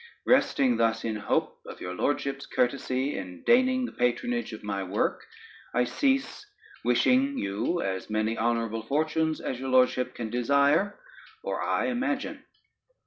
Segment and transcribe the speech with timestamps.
[0.25, 5.23] Resting thus in hope of your Lordship's courtesy in deigning the patronage of my work,
[5.75, 6.43] I cease,
[6.83, 10.99] wishing you as many honorable fortunes as your Lordship can desire
[11.43, 12.43] or I imagine.